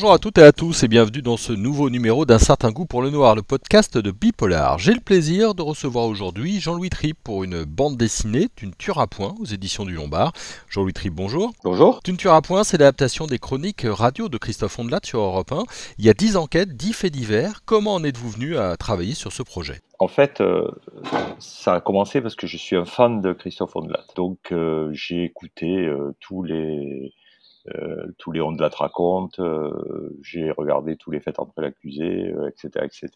[0.00, 2.86] Bonjour à toutes et à tous et bienvenue dans ce nouveau numéro d'un certain goût
[2.86, 4.78] pour le noir, le podcast de Bipolar.
[4.78, 9.06] J'ai le plaisir de recevoir aujourd'hui Jean-Louis Tripp pour une bande dessinée, d'une tueur à
[9.06, 10.32] point aux éditions du Lombard.
[10.70, 11.52] Jean-Louis Tripp, bonjour.
[11.64, 12.00] Bonjour.
[12.08, 15.64] Une tueur à point, c'est l'adaptation des chroniques radio de Christophe Ondelat sur Europe 1.
[15.98, 17.60] Il y a 10 enquêtes, 10 faits divers.
[17.66, 19.80] Comment en êtes-vous venu à travailler sur ce projet?
[19.98, 20.66] En fait, euh,
[21.40, 24.06] ça a commencé parce que je suis un fan de Christophe Ondelat.
[24.16, 27.12] Donc euh, j'ai écouté euh, tous les
[28.18, 32.84] tous les de la raconte, euh, j'ai regardé tous les faits entre l'accusé, etc., euh,
[32.84, 33.10] etc.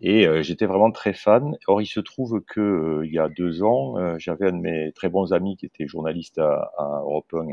[0.00, 1.56] Et j'étais vraiment très fan.
[1.66, 5.08] Or, il se trouve que il y a deux ans, j'avais un de mes très
[5.08, 7.48] bons amis qui était journaliste à, à Europe 1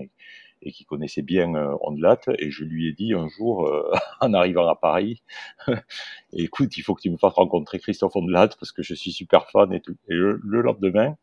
[0.62, 3.70] et, qui connaissait bien euh, Ondelat, et je lui ai dit un jour,
[4.22, 5.24] en arrivant à Paris,
[6.34, 9.50] écoute, il faut que tu me fasses rencontrer Christophe Ondelat parce que je suis super
[9.50, 9.96] fan et tout.
[10.10, 11.16] Et le, lendemain,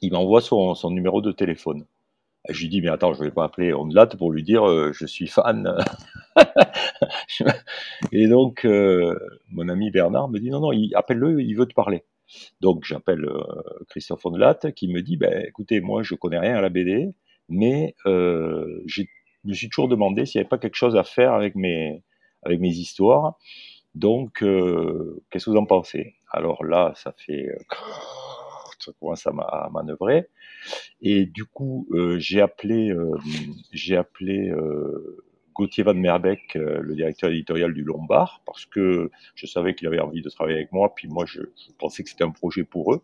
[0.00, 1.86] il m'envoie son, son numéro de téléphone.
[2.48, 5.06] Je lui dis, mais attends, je vais pas appeler Ondelat pour lui dire, euh, je
[5.06, 5.76] suis fan.
[8.12, 9.16] et donc, euh,
[9.50, 12.04] mon ami Bernard me dit, non, non, appelle-le, il veut te parler.
[12.60, 13.44] Donc, j'appelle euh,
[13.88, 17.14] Christophe Ondelat qui me dit, ben, écoutez, moi, je connais rien à la BD,
[17.48, 19.02] mais je
[19.44, 22.02] me suis toujours demandé s'il n'y avait pas quelque chose à faire avec mes,
[22.42, 23.38] avec mes histoires.
[23.94, 26.14] Donc, qu'est-ce que vous en pensez?
[26.32, 28.21] Alors là, ça fait ça
[28.90, 30.26] commence à manœuvrer.
[31.00, 33.14] Et du coup, euh, j'ai appelé, euh,
[33.72, 35.24] j'ai appelé euh,
[35.54, 40.22] Gauthier Van Merbeck, le directeur éditorial du Lombard, parce que je savais qu'il avait envie
[40.22, 41.40] de travailler avec moi, puis moi, je,
[41.78, 43.02] pensais que c'était un projet pour eux.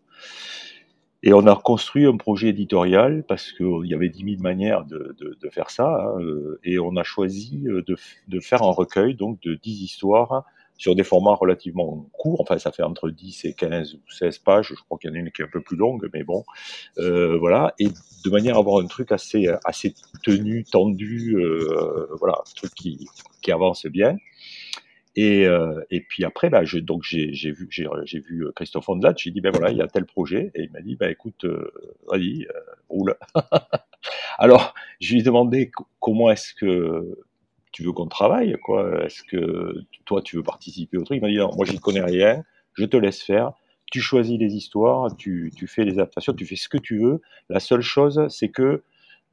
[1.21, 5.49] Et on a construit un projet éditorial parce qu'il y avait dix mille manières de
[5.51, 6.21] faire ça, hein,
[6.63, 7.85] et on a choisi de,
[8.27, 10.45] de, faire un recueil donc de dix histoires
[10.79, 14.69] sur des formats relativement courts, enfin ça fait entre 10 et 15 ou 16 pages,
[14.69, 16.43] je crois qu'il y en a une qui est un peu plus longue, mais bon,
[16.97, 19.93] euh, voilà, et de manière à avoir un truc assez, assez
[20.23, 23.07] tenu, tendu, euh, voilà, un truc qui,
[23.43, 24.15] qui avance bien.
[25.15, 29.15] Et, euh, et puis après, bah, je, donc j'ai, j'ai vu, j'ai, vu Christophe Ondelat,
[29.17, 31.43] j'ai dit ben voilà, il y a tel projet, et il m'a dit ben écoute,
[31.43, 31.73] euh,
[32.07, 33.15] vas-y, euh, roule.
[34.37, 37.17] Alors, je lui ai demandé comment est-ce que
[37.71, 39.75] tu veux qu'on travaille quoi Est-ce que
[40.05, 41.17] toi tu veux participer au truc?
[41.17, 42.43] Il m'a dit non, moi j'y connais rien,
[42.73, 43.53] je te laisse faire.
[43.91, 47.21] Tu choisis les histoires, tu, tu fais les adaptations, tu fais ce que tu veux.
[47.49, 48.83] La seule chose, c'est que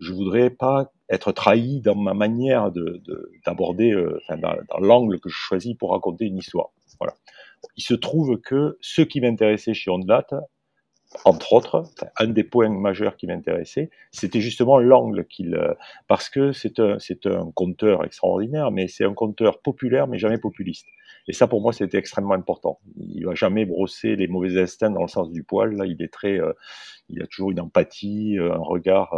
[0.01, 3.03] je voudrais pas être trahi dans ma manière de,
[3.45, 6.71] d'aborder, euh, enfin, dans, dans l'angle que je choisis pour raconter une histoire.
[6.99, 7.15] Voilà.
[7.77, 10.27] Il se trouve que ce qui m'intéressait chez Ondelat,
[11.25, 11.85] entre autres,
[12.19, 15.75] un des points majeurs qui m'intéressait, c'était justement l'angle qu'il, euh,
[16.09, 20.39] parce que c'est un, c'est un conteur extraordinaire, mais c'est un conteur populaire, mais jamais
[20.39, 20.87] populiste.
[21.29, 22.79] Et ça, pour moi, c'était extrêmement important.
[22.97, 25.75] Il va jamais brosser les mauvais instincts dans le sens du poil.
[25.75, 26.53] Là, il est très, euh,
[27.09, 29.15] il a toujours une empathie, euh, un regard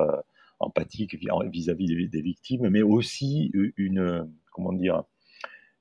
[0.60, 5.05] empathique vis-à-vis des, des, victimes, mais aussi une, comment dire,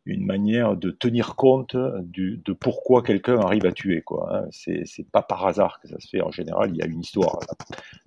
[0.07, 4.01] une manière de tenir compte de pourquoi quelqu'un arrive à tuer.
[4.01, 4.47] Quoi, hein.
[4.51, 6.22] C'est, pas par hasard que ça se fait.
[6.22, 7.40] En général, il y a une histoire.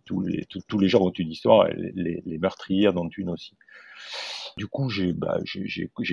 [0.04, 3.54] Tous les, tous, les gens ont une histoire, les, les, meurtriers en ont une aussi.
[4.56, 5.38] Du coup, j'ai, bah,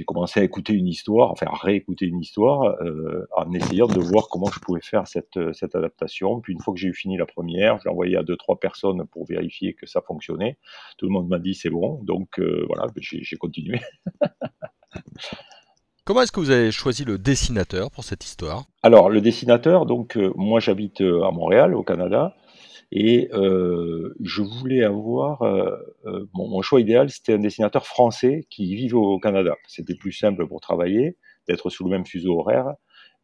[0.06, 4.28] commencé à écouter une histoire, enfin à réécouter une histoire, euh, en essayant de voir
[4.30, 6.42] comment je pouvais faire cette, cette adaptation.
[6.42, 8.60] Puis une fois que j'ai eu fini la première, je l'ai envoyé à deux trois
[8.60, 10.58] personnes pour vérifier que ça fonctionnait.
[10.98, 13.80] Tout le monde m'a dit c'est bon, donc euh, voilà, j'ai continué.
[16.08, 18.64] Comment est-ce que vous avez choisi le dessinateur pour cette histoire?
[18.82, 22.34] Alors, le dessinateur, donc, euh, moi j'habite euh, à Montréal, au Canada,
[22.94, 25.44] et euh, je voulais avoir.
[26.34, 29.56] mon, choix idéal, c'était un dessinateur français qui vive au Canada.
[29.68, 31.18] C'était plus simple pour travailler,
[31.50, 32.76] d'être sous le même fuseau horaire.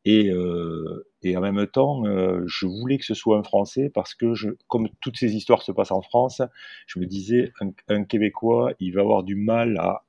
[0.03, 2.03] Et, en même temps,
[2.45, 4.33] je voulais que ce soit un Français parce que,
[4.67, 6.41] comme toutes ces histoires se passent en France,
[6.87, 7.53] je me disais,
[7.87, 10.01] un Québécois, il va avoir du mal à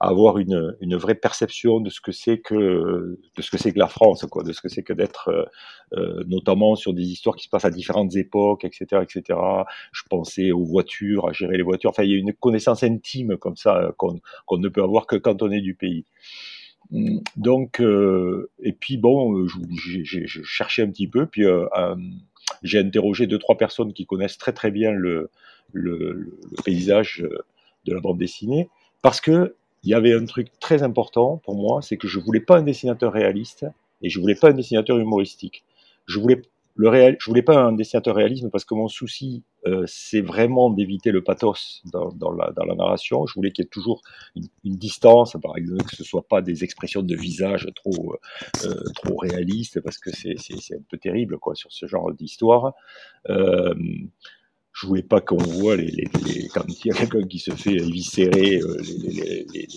[0.00, 3.78] avoir une, une vraie perception de ce que c'est que de ce que c'est que
[3.78, 5.44] la France, quoi, de ce que c'est que d'être euh,
[5.92, 9.38] euh, notamment sur des histoires qui se passent à différentes époques, etc., etc.
[9.92, 11.90] Je pensais aux voitures, à gérer les voitures.
[11.90, 15.06] Enfin, il y a une connaissance intime comme ça euh, qu'on qu'on ne peut avoir
[15.06, 16.06] que quand on est du pays.
[17.36, 19.46] Donc, euh, et puis bon,
[19.84, 21.66] j'ai cherché un petit peu, puis euh,
[22.62, 25.30] j'ai interrogé deux trois personnes qui connaissent très très bien le,
[25.72, 27.24] le, le paysage
[27.84, 28.68] de la bande dessinée,
[29.02, 32.40] parce que il y avait un truc très important pour moi, c'est que je voulais
[32.40, 33.66] pas un dessinateur réaliste
[34.02, 35.64] et je voulais pas un dessinateur humoristique.
[36.06, 36.42] Je voulais
[36.76, 40.70] le réel, je voulais pas un dessinateur réalisme parce que mon souci, euh, c'est vraiment
[40.70, 43.26] d'éviter le pathos dans, dans, la, dans, la, narration.
[43.26, 44.00] Je voulais qu'il y ait toujours
[44.34, 48.16] une, distance, par exemple, que ce soit pas des expressions de visage trop
[48.64, 50.36] euh, trop réalistes parce que c'est
[50.74, 52.72] un peu terrible quoi sur ce genre d'histoire.
[53.28, 53.74] Euh,
[54.80, 57.50] je voulais pas qu'on voit les, les, les, quand il y a quelqu'un qui se
[57.50, 58.78] fait éviscérer euh,
[59.12, 59.68] les, les,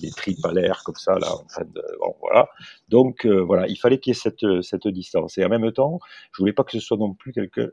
[0.00, 2.48] les, tripes à l'air comme ça là en bon, voilà.
[2.88, 5.36] Donc euh, voilà il fallait qu'il y ait cette cette distance.
[5.36, 6.00] Et en même temps
[6.32, 7.68] je voulais pas que ce soit non plus quelqu'un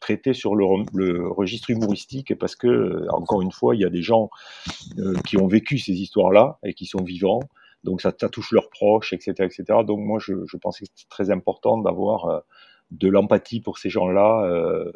[0.00, 0.64] traité sur le,
[0.94, 4.30] le, registre humoristique parce que encore une fois il y a des gens
[4.98, 7.40] euh, qui ont vécu ces histoires là et qui sont vivants.
[7.82, 11.08] Donc ça, ça touche leurs proches etc etc donc moi je, je pensais que c'était
[11.08, 12.40] très important d'avoir euh,
[12.90, 14.92] de l'empathie pour ces gens-là euh,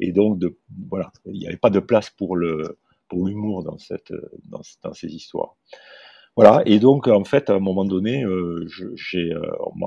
[0.00, 0.56] et donc de
[0.88, 2.78] voilà il n'y avait pas de place pour le
[3.08, 4.12] pour l'humour dans cette
[4.44, 5.56] dans, ces histoires.
[6.36, 8.64] Voilà et donc en fait à un moment donné euh,
[9.14, 9.40] euh,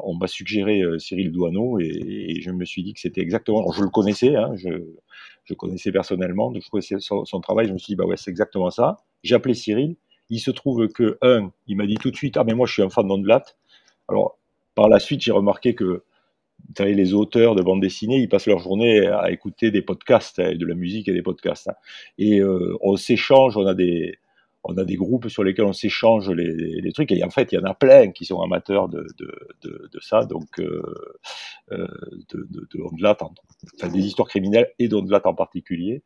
[0.03, 3.59] on m'a suggéré euh, Cyril Douaneau et, et, je me suis dit que c'était exactement
[3.59, 4.69] alors je le connaissais hein, je
[5.45, 8.31] je connaissais personnellement je connaissais son, son, travail je me suis dit bah ouais c'est
[8.31, 8.97] exactement ça.
[9.23, 9.95] J'ai appelé Cyril.
[10.29, 12.73] Il se trouve que un il m'a dit tout de suite ah mais moi je
[12.73, 13.43] suis un fan d'Ondelat
[14.09, 14.38] alors
[14.75, 16.03] par la suite j'ai remarqué que
[16.68, 20.40] vous savez, les auteurs de bande dessinée, ils passent leur journée à écouter des podcasts,
[20.40, 21.68] hein, de la musique et des podcasts.
[21.69, 21.75] Hein.
[22.18, 24.18] Et euh, on s'échange, on a des,
[24.63, 27.12] on a des groupes sur lesquels on s'échange les, les, trucs.
[27.12, 29.31] Et en fait, il y en a plein qui sont amateurs de, de,
[29.63, 30.81] de, de ça, donc euh,
[31.72, 31.88] euh,
[32.30, 36.04] de, de, de enfin, des histoires criminelles et d'Ondelat en particulier.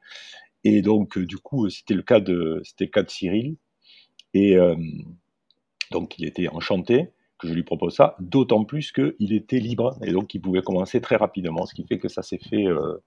[0.64, 3.58] Et donc, du coup, c'était le cas de, c'était le cas de Cyril.
[4.34, 4.76] Et euh,
[5.92, 7.10] donc, il était enchanté
[7.46, 11.16] je lui propose ça, d'autant plus qu'il était libre et donc il pouvait commencer très
[11.16, 12.98] rapidement, ce qui fait que ça s'est fait euh,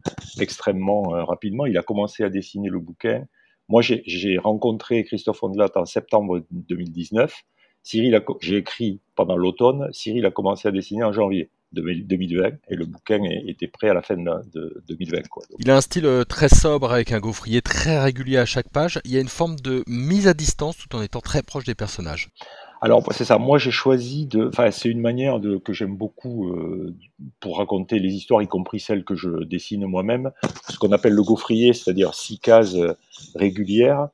[0.40, 1.67] extrêmement euh, rapidement.
[1.67, 3.25] Il a commencé à dessiner le bouquin.
[3.69, 7.44] Moi, j'ai rencontré Christophe Ondelat en septembre 2019.
[7.82, 9.88] Cyril, j'ai écrit pendant l'automne.
[9.93, 11.50] Cyril a commencé à dessiner en janvier.
[11.73, 15.29] 2020 et le bouquin était prêt à la fin de 2020.
[15.29, 15.43] Quoi.
[15.58, 19.00] Il a un style euh, très sobre avec un gaufrier très régulier à chaque page.
[19.05, 21.75] Il y a une forme de mise à distance tout en étant très proche des
[21.75, 22.31] personnages.
[22.80, 23.38] Alors c'est ça.
[23.38, 24.48] Moi j'ai choisi de.
[24.48, 26.94] Enfin c'est une manière de que j'aime beaucoup euh,
[27.40, 30.30] pour raconter les histoires, y compris celles que je dessine moi-même.
[30.69, 32.94] Ce qu'on appelle le gaufrier, c'est-à-dire six cases euh,
[33.34, 34.08] régulières,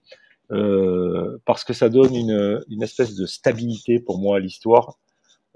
[0.51, 4.99] euh, parce que ça donne une, une espèce de stabilité pour moi à l'histoire,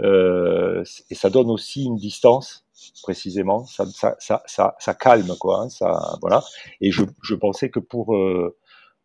[0.02, 2.66] euh, et ça donne aussi une distance
[3.02, 3.64] précisément.
[3.66, 5.62] Ça, ça, ça, ça, calme quoi.
[5.62, 6.42] Hein, ça voilà.
[6.80, 8.56] Et je, je pensais que pour euh,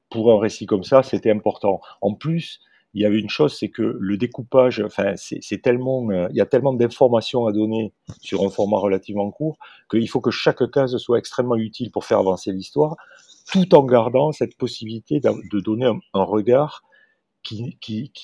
[0.09, 1.79] pour un récit comme ça, c'était important.
[2.01, 2.59] En plus
[2.93, 6.41] il y avait une chose, c'est que le découpage, enfin, c'est tellement, euh, il y
[6.41, 7.91] a tellement d'informations à donner
[8.21, 9.57] sur un format relativement court
[9.89, 12.95] qu'il faut que chaque case soit extrêmement utile pour faire avancer l'histoire,
[13.51, 16.83] tout en gardant cette possibilité de donner un, regard
[17.41, 17.75] qui,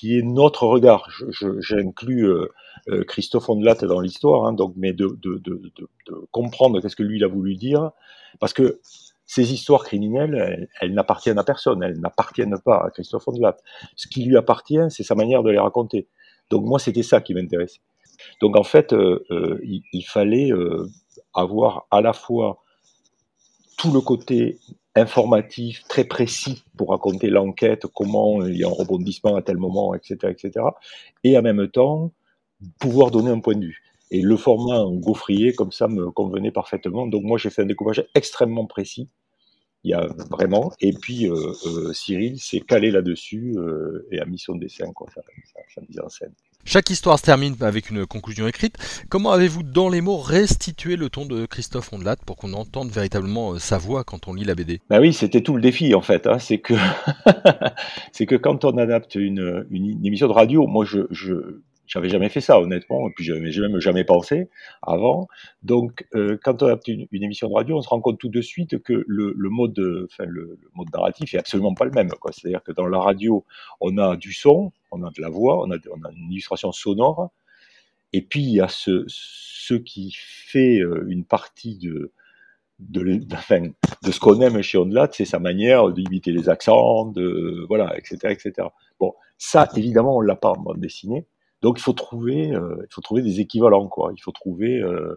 [0.04, 1.10] est notre regard.
[1.58, 2.48] J'inclus euh,
[2.88, 7.24] euh, Christophe Ondelat dans l'histoire, hein, donc, mais de, de comprendre qu'est-ce que lui il
[7.24, 7.90] a voulu dire,
[8.38, 8.80] parce que
[9.30, 13.56] ces histoires criminelles, elles, n'appartiennent à personne, elles n'appartiennent pas à Christophe Ondelat.
[13.94, 16.08] Ce qui lui appartient, c'est sa manière de les raconter.
[16.50, 17.78] Donc moi, c'était ça qui m'intéressait.
[18.40, 20.84] Donc en fait, euh, euh, il, fallait euh,
[21.32, 22.64] avoir à la fois
[23.78, 24.58] tout le côté
[24.96, 29.94] informatif très précis pour raconter l'enquête, comment il y a un rebondissement à tel moment,
[29.94, 30.66] etc., etc.,
[31.22, 32.10] et en même temps
[32.80, 33.80] pouvoir donner un point de vue.
[34.10, 37.06] Et le format gaufrier, comme ça, me convenait parfaitement.
[37.06, 39.08] Donc moi, j'ai fait un découpage extrêmement précis.
[39.82, 40.72] Il y a vraiment.
[40.80, 45.08] Et puis euh, euh, Cyril s'est calé là-dessus euh, et a mis son dessin, quoi,
[45.88, 46.32] mise en scène.
[46.66, 48.76] Chaque histoire se termine avec une conclusion écrite.
[49.08, 53.58] Comment avez-vous, dans les mots, restitué le ton de Christophe Ondelat pour qu'on entende véritablement
[53.58, 56.26] sa voix quand on lit la BD Ben oui, c'était tout le défi en fait.
[56.26, 56.38] Hein.
[56.38, 56.74] C'est que
[58.12, 62.08] c'est que quand on adapte une, une, une, émission de radio, moi je, je j'avais
[62.08, 64.48] jamais fait ça, honnêtement, et puis je n'avais même jamais pensé
[64.80, 65.26] avant.
[65.64, 68.40] Donc, euh, quand on a une, émission de radio, on se rend compte tout de
[68.40, 72.08] suite que le, mode, le, mode narratif est absolument pas le même.
[72.30, 73.44] C'est-à-dire que dans la radio,
[73.80, 76.70] on a du son, on a de la voix, on a, on a une illustration
[76.70, 77.30] sonore,
[78.12, 82.12] et puis il y a ce, qui fait euh, une partie de,
[82.78, 88.18] de ce qu'on aime chez Ondelat, c'est sa manière d'imiter les accents, de voilà, etc.,
[88.30, 88.68] etc.
[89.00, 91.26] Bon, ça évidemment on l'a pas en bande dessinée.
[91.62, 94.12] Donc il faut trouver, euh, il faut trouver des équivalents quoi.
[94.16, 95.16] Il faut trouver euh,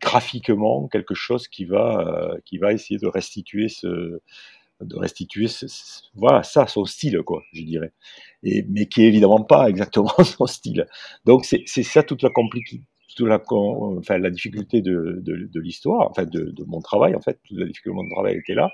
[0.00, 4.20] graphiquement quelque chose qui va, euh, qui va essayer de restituer ce,
[4.80, 5.46] de restituer
[6.14, 7.92] voilà ça son style quoi, je dirais.
[8.42, 10.86] Et mais qui est évidemment pas exactement son style.
[11.24, 12.30] Donc c'est ça toute la
[13.16, 17.40] toute la, enfin, la difficulté de, de, l'histoire, enfin de, de, mon travail, en fait,
[17.44, 18.70] toute la difficulté de mon travail était là.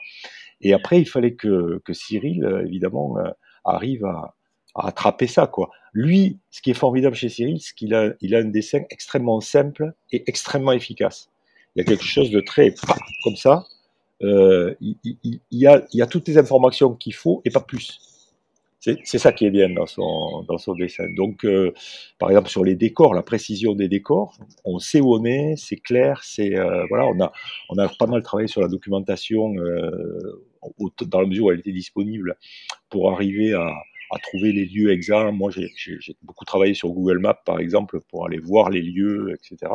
[0.61, 3.17] Et après, il fallait que, que Cyril, évidemment,
[3.65, 4.35] arrive à,
[4.75, 5.71] à attraper ça, quoi.
[5.93, 9.41] Lui, ce qui est formidable chez Cyril, c'est qu'il a, il a un dessin extrêmement
[9.41, 11.31] simple et extrêmement efficace.
[11.75, 12.75] Il y a quelque chose de très
[13.25, 13.65] comme ça.
[14.23, 17.61] Euh, il, il, il, y a, il a toutes les informations qu'il faut et pas
[17.61, 17.99] plus.
[19.05, 21.05] c'est ça qui est bien dans son, dans son dessin.
[21.17, 21.73] Donc, euh,
[22.19, 25.77] par exemple, sur les décors, la précision des décors, on sait où on est, c'est
[25.77, 27.33] clair, c'est euh, voilà, on a,
[27.69, 30.43] on a pas mal travaillé sur la documentation euh,
[31.07, 32.37] dans la mesure où elle était disponible
[32.91, 33.71] pour arriver à,
[34.13, 35.33] à trouver les lieux exacts.
[35.33, 39.73] Moi, j'ai beaucoup travaillé sur Google Maps, par exemple, pour aller voir les lieux, etc.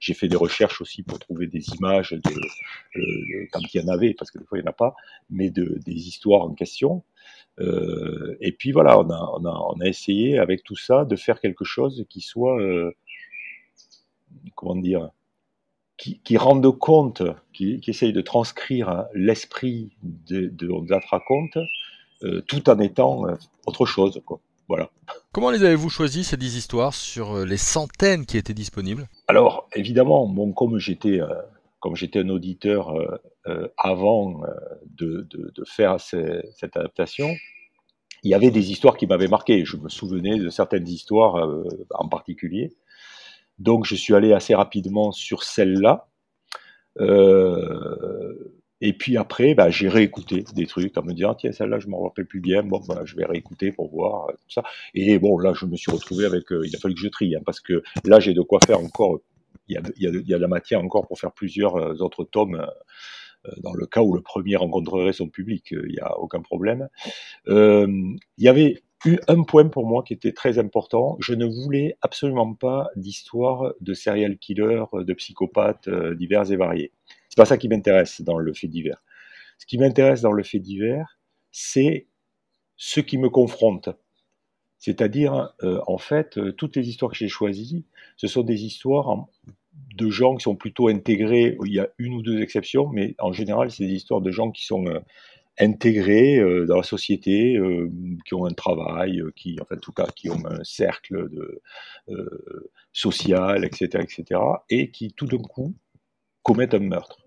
[0.00, 3.88] J'ai fait des recherches aussi pour trouver des images de, de, quand il y en
[3.88, 4.94] avait, parce que des fois il n'y en a pas,
[5.30, 7.04] mais de, des histoires en question.
[7.60, 12.20] Euh, et puis voilà, on a, essayé avec tout ça de faire quelque chose qui
[12.20, 12.92] soit, euh,
[14.54, 15.10] comment dire,
[15.96, 21.64] qui, qui rende compte, qui, qui essaye de transcrire l'esprit de, de On euh,
[22.46, 23.34] tout en étant euh,
[23.66, 24.20] autre chose.
[24.24, 24.40] Quoi.
[24.68, 24.90] Voilà.
[25.32, 29.08] Comment les avez-vous choisis ces 10 histoires sur euh, les centaines qui étaient disponibles?
[29.28, 31.20] Alors, évidemment, bon, comme j'étais
[31.80, 34.48] comme j'étais un auditeur euh, euh, avant euh,
[34.96, 37.34] de, de, de, faire cette adaptation,
[38.22, 39.64] il y avait des histoires qui m'avaient marqué.
[39.64, 41.48] Je me souvenais de certaines histoires
[41.90, 42.76] en particulier.
[43.58, 46.08] Donc je suis allé assez rapidement sur celle-là.
[48.80, 52.02] Et puis après, bah, j'ai réécouté des trucs en me disant tiens celle-là je m'en
[52.02, 52.62] rappelle plus bien.
[52.62, 54.62] Bon, bah, je vais réécouter pour voir tout ça.
[54.94, 56.44] Et bon là je me suis retrouvé avec.
[56.50, 59.20] il a fallu que je trie hein, parce que là j'ai de quoi faire encore
[59.68, 61.94] il y, a, a, il y a de la matière encore pour faire plusieurs euh,
[61.98, 62.66] autres tomes
[63.46, 66.40] euh, dans le cas où le premier rencontrerait son public, euh, il n'y a aucun
[66.40, 66.88] problème.
[67.48, 67.86] Euh,
[68.36, 71.16] il y avait eu un point pour moi qui était très important.
[71.20, 76.92] Je ne voulais absolument pas d'histoire de serial killers, de psychopathes divers et variés.
[77.28, 79.02] C'est pas ça qui m'intéresse dans le fait divers.
[79.58, 81.18] Ce qui m'intéresse dans le fait divers,
[81.50, 82.06] c'est
[82.76, 83.90] ce qui me confronte.
[84.78, 87.84] C'est-à-dire, euh, en fait, euh, toutes les histoires que j'ai choisies,
[88.16, 89.26] ce sont des histoires
[89.96, 91.58] de gens qui sont plutôt intégrés.
[91.64, 94.52] Il y a une ou deux exceptions, mais en général, c'est des histoires de gens
[94.52, 95.00] qui sont euh,
[95.58, 97.58] intégrés dans la société,
[98.24, 101.28] qui ont un travail, qui, en fait, en tout cas, qui ont un cercle
[102.92, 105.74] social, etc., etc., et qui, tout d'un coup,
[106.48, 107.18] commettent un meurtre,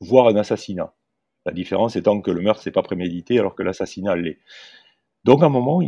[0.00, 0.94] voire un assassinat.
[1.44, 4.38] La différence étant que le meurtre, c'est pas prémédité, alors que l'assassinat l'est.
[5.24, 5.82] Donc, à un moment,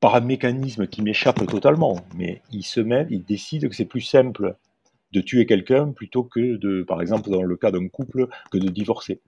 [0.00, 4.00] par un mécanisme qui m'échappe totalement, mais il se met, il décide que c'est plus
[4.00, 4.56] simple
[5.12, 8.68] de tuer quelqu'un plutôt que de, par exemple, dans le cas d'un couple, que de
[8.68, 9.20] divorcer.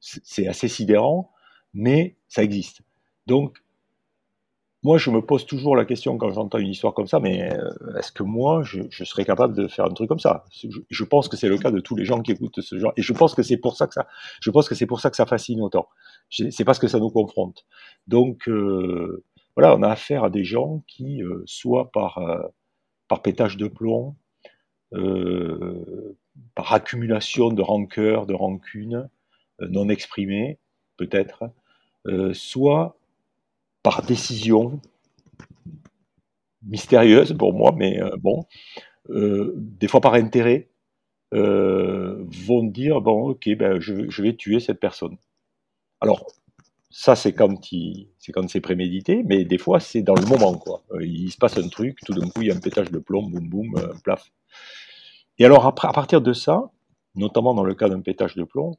[0.00, 1.30] C'est assez sidérant,
[1.74, 2.80] mais ça existe.
[3.26, 3.62] Donc,
[4.82, 7.98] moi, je me pose toujours la question quand j'entends une histoire comme ça, mais euh,
[7.98, 10.44] est-ce que moi, je, serais capable de faire un truc comme ça?
[10.88, 13.02] Je, pense que c'est le cas de tous les gens qui écoutent ce genre, et
[13.02, 14.06] je pense que c'est pour ça que ça,
[14.40, 15.88] je pense que c'est pour ça que ça fascine autant.
[16.30, 17.66] C'est parce que ça nous confronte.
[18.06, 19.22] Donc, euh,
[19.56, 22.40] voilà, on a affaire à des gens qui, euh, soit par, euh,
[23.08, 24.16] par pétage de plomb,
[24.94, 26.16] euh,
[26.54, 29.08] par accumulation de rancœur, de rancune
[29.60, 30.58] non exprimée,
[30.96, 31.50] peut-être,
[32.32, 32.96] soit
[33.82, 34.80] par décision
[36.62, 38.44] mystérieuse pour moi, mais bon,
[39.08, 40.68] des fois par intérêt,
[41.32, 45.16] vont dire bon, ok, ben je, vais tuer cette personne.
[46.00, 46.26] Alors,
[46.90, 47.60] ça c'est quand
[48.48, 50.82] c'est prémédité, mais des fois c'est dans le moment quoi.
[50.92, 52.98] Euh, il se passe un truc, tout d'un coup il y a un pétage de
[52.98, 54.30] plomb, boum boum, euh, plaf.
[55.38, 56.70] Et alors à partir de ça,
[57.14, 58.76] notamment dans le cas d'un pétage de plomb,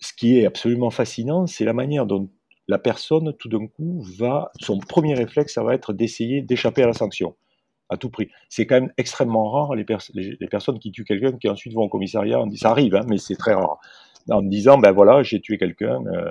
[0.00, 2.28] ce qui est absolument fascinant, c'est la manière dont
[2.70, 6.86] la personne tout d'un coup va, son premier réflexe, ça va être d'essayer d'échapper à
[6.86, 7.34] la sanction
[7.88, 8.28] à tout prix.
[8.48, 12.40] C'est quand même extrêmement rare les, personnes qui tuent quelqu'un qui ensuite vont au commissariat.
[12.54, 13.80] Ça arrive, hein, mais c'est très rare
[14.28, 16.30] en disant ben voilà j'ai tué quelqu'un euh,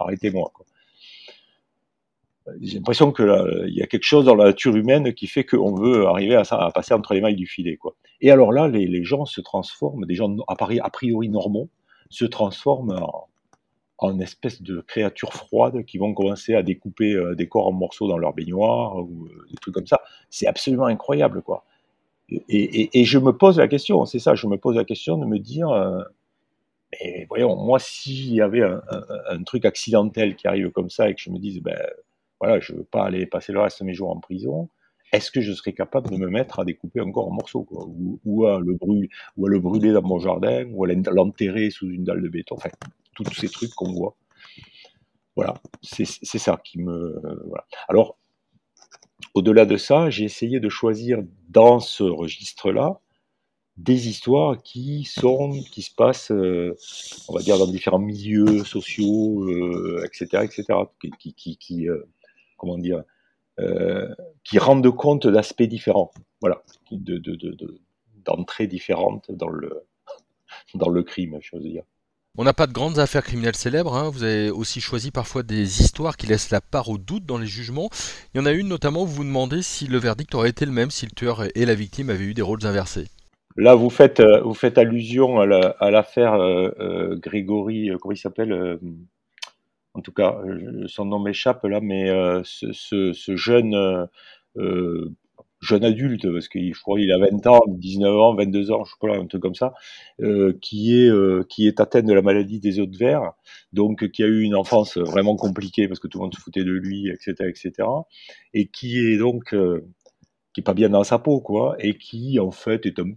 [0.00, 0.50] arrêtez-moi
[2.60, 5.72] j'ai l'impression que il y a quelque chose dans la nature humaine qui fait qu'on
[5.74, 7.78] veut arriver à, à, passer entre les mailles du filet
[8.20, 11.70] et alors là les, les gens se transforment des gens a priori normaux
[12.10, 13.30] se transforment en,
[14.00, 18.08] en espèces de créatures froides qui vont commencer à découper euh, des corps en morceaux
[18.08, 20.00] dans leur baignoire ou euh, des trucs comme ça.
[20.30, 21.64] C'est absolument incroyable, quoi.
[22.48, 25.40] Et, je me pose la question, c'est ça, je me pose la question de me
[25.40, 25.68] dire,
[26.92, 31.20] mais voyons, moi, s'il y avait un, truc accidentel qui arrive comme ça et que
[31.20, 31.76] je me dise, ben
[32.40, 34.68] voilà, je veux pas aller passer le reste de mes jours en prison,
[35.12, 37.66] est-ce que je serais capable de me mettre à découper encore en morceaux,
[38.24, 41.90] ou, à le brûler, ou à le brûler dans mon jardin, ou à l'enterrer sous
[41.90, 42.70] une dalle de béton, enfin,
[43.14, 44.16] tous ces trucs qu'on voit.
[45.36, 47.20] Voilà, c'est ça qui me.
[47.46, 47.64] voilà.
[47.88, 48.16] Alors,
[49.34, 53.00] au-delà de ça, j'ai essayé de choisir dans ce registre-là
[53.76, 56.76] des histoires qui sont, qui se passent, euh,
[57.28, 59.48] on va dire, dans différents milieux sociaux,
[60.04, 63.02] etc., etc., euh, dire,
[63.58, 64.14] euh,
[64.44, 67.18] qui rendent compte d'aspects différents, voilà, de,
[68.24, 69.86] d'entrées différentes dans le,
[70.74, 71.84] dans le crime, je veux dire.
[72.38, 74.08] On n'a pas de grandes affaires criminelles célèbres, hein.
[74.08, 77.46] vous avez aussi choisi parfois des histoires qui laissent la part au doute dans les
[77.46, 77.90] jugements.
[78.32, 80.64] Il y en a une notamment où vous vous demandez si le verdict aurait été
[80.64, 83.08] le même si le tueur et la victime avaient eu des rôles inversés.
[83.56, 88.78] Là, vous faites, euh, allusion à l'affaire euh, euh, Grégory, comment il s'appelle
[89.94, 90.38] En tout cas,
[90.86, 92.08] son nom m'échappe là, mais
[92.44, 94.08] ce, jeune
[95.60, 99.16] jeune adulte, parce qu'il je qu'il a 20 ans, 19 ans, 22 ans, je crois,
[99.16, 99.74] un truc comme ça,
[100.20, 103.32] euh, qui, est, euh, qui est atteint de la maladie des de verre,
[103.72, 106.64] donc qui a eu une enfance vraiment compliquée parce que tout le monde se foutait
[106.64, 107.88] de lui, etc., etc.,
[108.54, 109.86] et qui est donc euh,
[110.54, 113.12] qui est pas bien dans sa peau, quoi, et qui en fait est un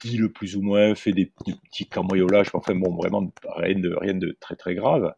[0.00, 4.14] dit le plus ou moins, fait des, petits cambriolages, enfin bon, vraiment rien de, rien
[4.14, 5.14] de très très grave.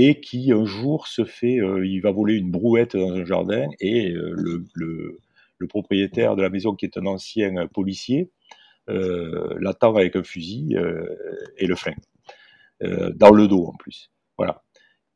[0.00, 3.66] Et qui un jour se fait, euh, il va voler une brouette dans un jardin
[3.80, 5.18] et euh, le,
[5.68, 8.30] propriétaire de la maison, qui est un ancien policier,
[8.88, 10.76] euh, l'attend avec un fusil
[11.56, 11.98] et le flingue
[12.80, 14.12] dans le dos en plus.
[14.36, 14.62] Voilà.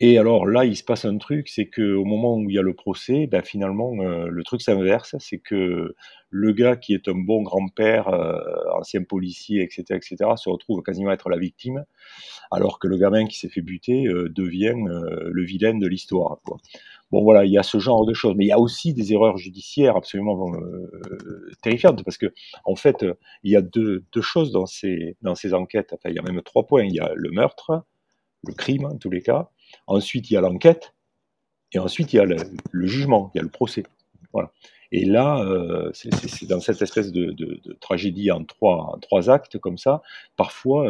[0.04, 2.62] Et alors là, il se passe un truc, c'est qu'au moment où il y a
[2.62, 5.94] le procès, ben finalement, le truc s'inverse, c'est que
[6.28, 8.09] le gars qui est un bon grand-père,
[8.76, 11.85] ancien policier, etc., etc., se retrouve quasiment à être la victime,
[12.50, 16.38] alors que le gamin qui s'est fait buter euh, devient euh, le vilain de l'histoire.
[17.12, 19.12] Bon voilà, il y a ce genre de choses, mais il y a aussi des
[19.12, 22.32] erreurs judiciaires absolument euh, terrifiantes parce que
[22.64, 23.04] en fait,
[23.44, 25.92] il y a deux, choses dans ces dans ces enquêtes.
[25.92, 26.85] Enfin, il y a même trois points.
[26.85, 27.85] Il y a le meurtre,
[28.47, 29.50] le crime en tous les cas.
[29.87, 30.95] Ensuite, il y a l'enquête,
[31.73, 32.37] et ensuite il y a le,
[32.87, 33.85] jugement, il y a le procès.
[34.33, 34.52] Voilà.
[34.93, 35.43] Et là,
[35.95, 37.35] c'est dans cette espèce de,
[37.81, 40.02] tragédie en trois, actes comme ça.
[40.37, 40.87] Parfois,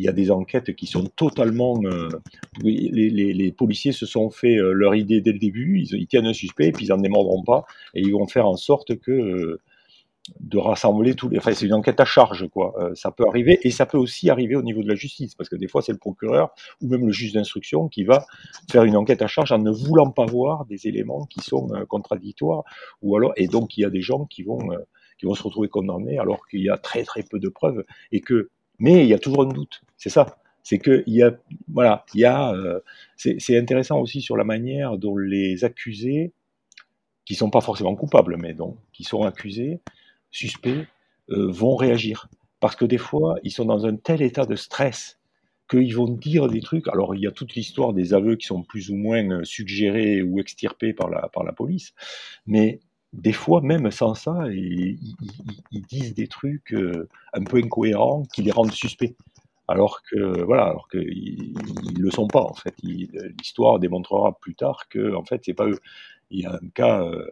[0.00, 1.78] il y a des enquêtes qui sont totalement.
[1.84, 2.08] Euh,
[2.62, 6.72] les, policiers se sont fait euh, leur idée dès le début, ils, tiennent un suspect,
[6.72, 9.60] puis ils n'en démordront pas, et ils vont faire en sorte que.
[10.30, 11.38] Euh, de rassembler tous les.
[11.38, 12.74] Enfin, c'est une enquête à charge, quoi.
[12.94, 15.56] ça peut arriver, et ça peut aussi arriver au niveau de la justice, parce que
[15.56, 18.26] des fois, c'est le procureur ou même le juge d'instruction qui va
[18.70, 22.64] faire une enquête à charge en ne voulant pas voir des éléments qui sont contradictoires,
[23.02, 23.32] ou alors.
[23.36, 24.70] Et donc, il y a des gens qui vont.
[25.18, 28.22] qui vont se retrouver condamnés alors qu'il y a très très peu de preuves et
[28.22, 28.48] que
[28.80, 29.82] mais il y a toujours un doute.
[29.96, 30.38] C'est ça.
[30.62, 31.32] C'est que il y a,
[31.72, 32.52] voilà, il y a.
[32.52, 32.80] Euh,
[33.16, 36.32] c'est intéressant aussi sur la manière dont les accusés,
[37.24, 39.80] qui sont pas forcément coupables, mais donc qui sont accusés,
[40.30, 40.86] suspects,
[41.30, 42.28] euh, vont réagir.
[42.60, 45.18] Parce que des fois, ils sont dans un tel état de stress
[45.70, 46.88] qu'ils vont dire des trucs.
[46.88, 50.40] Alors, il y a toute l'histoire des aveux qui sont plus ou moins suggérés ou
[50.40, 51.94] extirpés par la, par la police,
[52.46, 52.80] mais
[53.12, 54.98] des fois, même sans ça, ils,
[55.88, 59.16] disent des trucs euh, un peu incohérents qui les rendent suspects.
[59.68, 61.54] Alors que, voilà, alors qu'ils
[61.96, 62.74] ne le sont pas, en fait.
[62.82, 65.78] L'histoire démontrera plus tard que, en fait, c'est pas eux.
[66.30, 67.28] Il y a un cas, euh,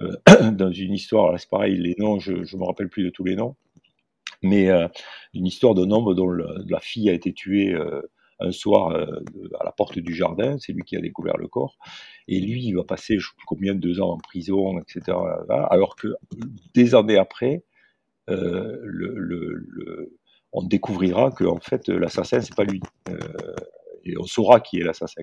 [0.52, 3.36] dans une histoire, c'est pareil, les noms, je ne me rappelle plus de tous les
[3.36, 3.56] noms,
[4.42, 4.68] mais
[5.34, 7.76] une histoire d'un homme dont la fille a été tuée
[8.40, 9.20] un soir euh,
[9.58, 11.76] à la porte du jardin, c'est lui qui a découvert le corps,
[12.26, 15.16] et lui, il va passer combien deux ans en prison, etc.
[15.70, 16.08] Alors que
[16.74, 17.64] des années après,
[18.30, 20.06] euh,
[20.52, 23.18] on découvrira que en fait l'assassin c'est pas lui, euh,
[24.04, 25.22] et on saura qui est l'assassin.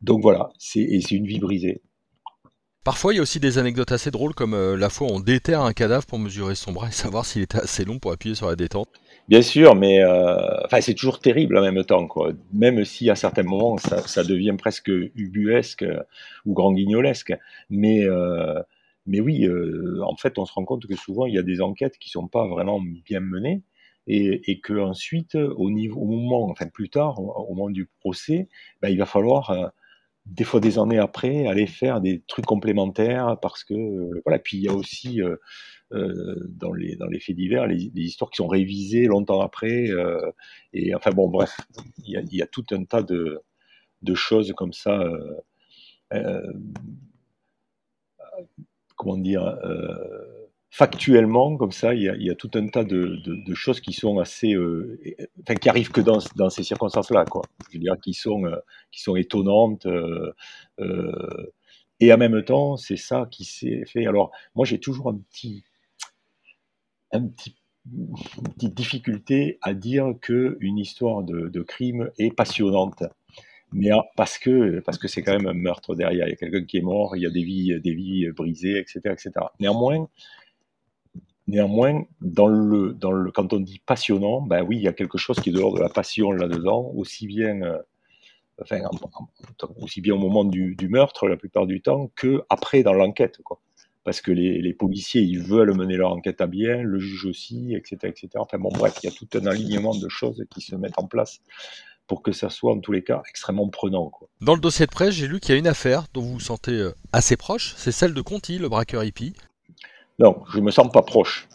[0.00, 1.82] Donc voilà, c'est une vie brisée.
[2.88, 5.60] Parfois, il y a aussi des anecdotes assez drôles, comme la fois où on déterre
[5.60, 8.48] un cadavre pour mesurer son bras et savoir s'il était assez long pour appuyer sur
[8.48, 8.88] la détente.
[9.28, 10.38] Bien sûr, mais euh,
[10.80, 12.32] c'est toujours terrible en même temps, quoi.
[12.54, 15.84] Même si à certains moments ça, devient presque ubuesque
[16.46, 17.34] ou grand guignolesque.
[17.68, 18.58] Mais, euh,
[19.04, 21.60] mais oui, euh, en fait, on se rend compte que souvent il y a des
[21.60, 23.60] enquêtes qui sont pas vraiment bien menées
[24.06, 28.48] et, et que ensuite, au niveau, au moment, enfin plus tard, au, moment du procès,
[28.80, 29.66] ben, il va falloir euh,
[30.30, 33.74] des fois des années après aller faire des trucs complémentaires parce que
[34.24, 34.38] voilà.
[34.38, 35.20] Puis il y a aussi
[35.94, 39.88] euh, dans, les, dans les faits divers, les, histoires qui sont révisées longtemps après.
[39.88, 40.20] Euh,
[40.74, 41.56] et enfin bon, bref,
[42.04, 43.40] il y a, y a, tout un tas de,
[44.02, 45.00] de choses comme ça.
[45.00, 45.34] Euh,
[46.12, 46.52] euh
[48.96, 49.56] comment dire
[50.70, 55.00] factuellement, comme ça, il y, a, tout un tas de, choses qui sont assez, euh,
[55.42, 57.42] enfin, qui arrivent que dans, ces circonstances-là, quoi.
[57.70, 58.56] Je veux dire, qui sont, euh,
[58.90, 59.86] qui sont étonnantes.
[59.86, 60.32] Euh,
[62.00, 64.06] et en même temps, c'est ça qui s'est fait.
[64.06, 65.64] Alors, moi, j'ai toujours un petit,
[67.12, 67.56] un petit,
[67.90, 73.02] une petite difficulté à dire qu'une histoire de, de, crime est passionnante.
[73.72, 76.26] Mais ah, parce que parce que c'est quand même un meurtre derrière.
[76.26, 78.78] Il y a quelqu'un qui est mort, il y a des vies, des vies brisées,
[78.78, 79.32] etc., etc.
[79.60, 80.08] Néanmoins,
[81.48, 82.94] néanmoins, dans le,
[83.34, 85.78] quand on dit passionnant, ben oui, il y a quelque chose qui est de l'ordre
[85.78, 87.78] de la passion là-dedans, aussi bien, euh,
[89.80, 93.60] aussi bien au moment du, meurtre la plupart du temps que après dans l'enquête, quoi
[94.04, 97.96] parce que les, policiers, ils veulent mener leur enquête à bien, le juge aussi, etc.,
[98.04, 98.28] etc.
[98.36, 101.06] Enfin bon, bref, il y a tout un alignement de choses qui se mettent en
[101.06, 101.40] place
[102.06, 104.10] pour que ça soit en tous les cas extrêmement prenant.
[104.40, 106.40] Dans le dossier de presse, j'ai lu qu'il y a une affaire dont vous vous
[106.40, 109.34] sentez euh, assez proche, c'est celle de Conti, le braqueur hippie.
[110.18, 111.48] Non, je me sens pas proche.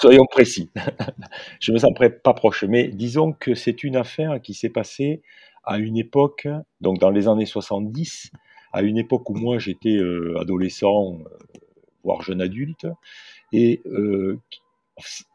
[0.00, 0.70] Soyons précis.
[1.60, 1.92] je me sens
[2.24, 5.22] pas proche, mais disons que c'est une affaire qui s'est passée
[5.64, 6.48] à une époque,
[6.80, 8.30] donc dans les années 70,
[8.72, 11.24] à une époque où moi j'étais euh, adolescent, euh,
[12.04, 12.86] voire jeune adulte,
[13.52, 14.38] et euh,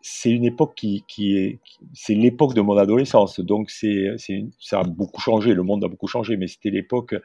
[0.01, 1.59] c'est une époque qui, qui est,
[1.93, 4.15] c'est l'époque de mon adolescence, donc c'est,
[4.59, 7.15] ça a beaucoup changé, le monde a beaucoup changé, mais c'était l'époque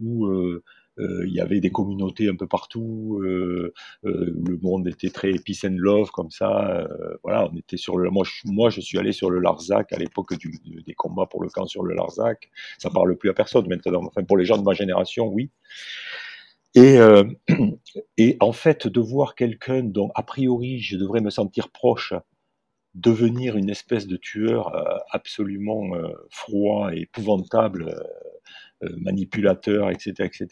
[0.00, 0.28] où
[0.98, 3.20] il y avait des communautés un peu partout.
[3.24, 3.72] Euh,
[4.04, 6.86] euh, le monde était très peace and love comme ça.
[7.22, 8.10] voilà, on était sur le.
[8.10, 10.34] Moi, je, moi, je suis allé sur le Larzac à l'époque
[10.86, 12.50] des combats pour le camp sur le Larzac.
[12.78, 14.02] Ça parle plus à personne maintenant.
[14.04, 15.50] Enfin, pour les gens de ma génération, oui.
[16.74, 16.98] Et,
[18.18, 22.14] et en fait, de voir quelqu'un dont a priori je devrais me sentir proche
[22.94, 24.70] devenir une espèce de tueur
[25.10, 25.92] absolument
[26.28, 28.04] froid et épouvantable euh,
[28.98, 30.46] manipulateur, etc., etc.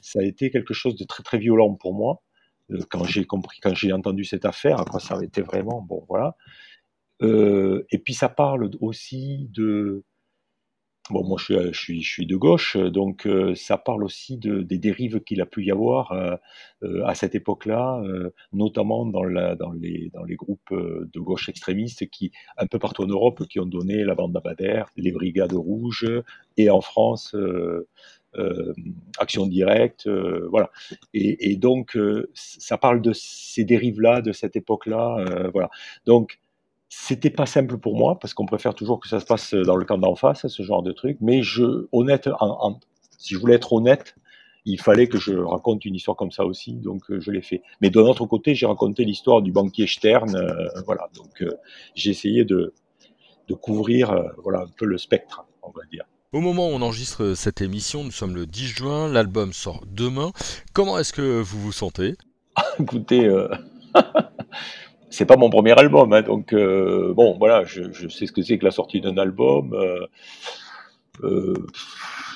[0.00, 2.22] Ça a été quelque chose de très très violent pour moi
[2.70, 6.04] euh, quand j'ai compris, quand j'ai entendu cette affaire, quoi ça avait été vraiment bon,
[6.08, 6.36] voilà.
[7.22, 10.04] Euh, et puis ça parle aussi de
[11.10, 14.78] Bon, moi, je suis, je suis, de gauche, donc euh, ça parle aussi de, des
[14.78, 16.34] dérives qu'il a pu y avoir euh,
[16.82, 18.02] euh, à cette époque-là,
[18.52, 23.04] notamment dans, la, dans, les, dans les groupes de gauche extrémistes qui, un peu partout
[23.04, 26.06] en Europe, qui ont donné la bande d'Abadère, les brigades rouges,
[26.56, 27.36] et en France,
[29.18, 30.70] Action Directe, voilà.
[31.14, 31.96] Et, et donc,
[32.34, 35.70] ça parle de ces dérives-là, de cette époque-là, voilà.
[36.04, 36.40] Donc,
[36.88, 39.84] c'était pas simple pour moi parce qu'on préfère toujours que ça se passe dans le
[39.84, 41.18] camp d'en face, ce genre de truc.
[41.20, 42.78] Mais je, honnête, en,
[43.18, 44.14] si je voulais être honnête,
[44.66, 47.62] il fallait que je raconte une histoire comme ça aussi, donc euh, je l'ai fait.
[47.80, 51.08] Mais de l'autre côté, j'ai raconté l'histoire du banquier Stern, euh, voilà.
[51.14, 51.50] Donc euh,
[51.94, 52.74] j'ai essayé de,
[53.48, 56.04] de couvrir, voilà, un peu le spectre, on va dire.
[56.32, 60.32] Au moment où on enregistre cette émission, nous sommes le 10 juin, l'album sort demain.
[60.72, 62.16] Comment est-ce que vous vous sentez?
[62.80, 63.30] Écoutez,
[65.16, 68.58] c'est pas mon premier album, hein, donc euh, bon, voilà, je, sais ce que c'est
[68.58, 69.72] que la sortie d'un album.
[69.72, 70.06] Euh,
[71.24, 71.54] euh,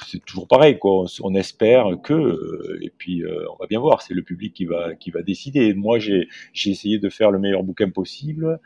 [0.07, 1.05] c'est toujours pareil, quoi.
[1.23, 4.03] On, espère que, et puis on va bien voir.
[4.03, 5.75] C'est le public qui va qui va décider.
[5.75, 6.27] Moi, j'ai
[6.65, 8.59] essayé de faire le meilleur bouquin possible.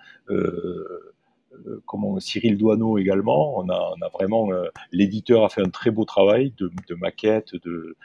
[1.86, 3.58] Comment Cyril Douaneau également.
[3.58, 4.50] On a, on a vraiment
[4.92, 7.96] l'éditeur a fait un très beau travail de, de maquette, de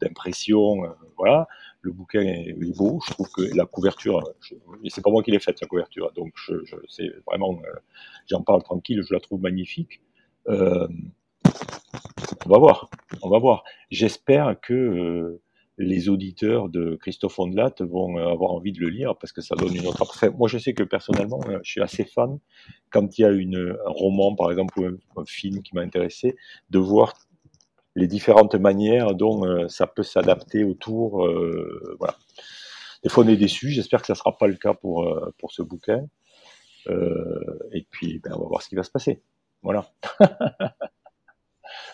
[0.00, 0.82] d'impression,
[1.16, 1.48] voilà
[1.86, 3.00] le bouquin est, beau.
[3.06, 4.22] Je trouve que la couverture,
[4.84, 6.54] et c'est pas moi qui l'ai faite, la couverture, donc je,
[6.88, 7.78] c'est vraiment, euh,
[8.26, 10.00] j'en parle tranquille, je la trouve magnifique.
[10.48, 10.88] Euh,
[12.44, 12.90] on va voir,
[13.22, 13.64] on va voir.
[13.90, 15.40] J'espère que euh,
[15.78, 19.74] les auditeurs de Christophe Ondelat vont avoir envie de le lire parce que ça donne
[19.74, 20.02] une autre.
[20.02, 22.38] Enfin, moi, je sais que personnellement, je suis assez fan
[22.90, 26.36] quand il y a une, un roman, par exemple, ou un film qui m'a intéressé,
[26.70, 27.12] de voir
[27.96, 31.26] les différentes manières dont euh, ça peut s'adapter autour.
[31.26, 32.16] Euh, voilà.
[33.02, 33.70] Des fois, on est déçu.
[33.70, 36.06] J'espère que ça ne sera pas le cas pour, euh, pour ce bouquin.
[37.72, 39.22] et puis, ben, on va voir ce qui va se passer.
[39.62, 39.90] Voilà.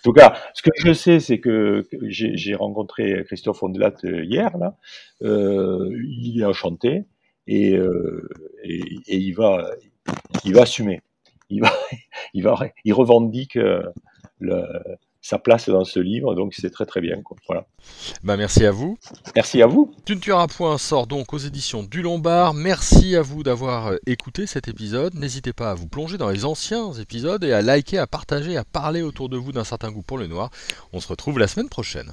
[0.04, 4.56] en tout cas, ce que je sais, c'est que j'ai rencontré Christophe Ondelat hier.
[4.58, 4.76] Là.
[5.20, 7.04] il est enchanté
[7.46, 7.74] et,
[8.64, 9.70] et, et, il va,
[10.44, 11.00] il va assumer.
[11.50, 11.72] Il va,
[12.34, 13.56] il va, il revendique
[14.40, 14.66] le,
[15.22, 17.22] sa place dans ce livre, donc c'est très très bien.
[17.22, 17.36] Quoi.
[17.46, 17.64] Voilà.
[18.24, 18.98] Bah, merci à vous.
[19.36, 19.94] Merci à vous.
[20.04, 22.54] Tu ne tueras point sort donc aux éditions du Lombard.
[22.54, 25.14] Merci à vous d'avoir euh, écouté cet épisode.
[25.14, 28.64] N'hésitez pas à vous plonger dans les anciens épisodes et à liker, à partager, à
[28.64, 30.50] parler autour de vous d'un certain goût pour le noir.
[30.92, 32.12] On se retrouve la semaine prochaine.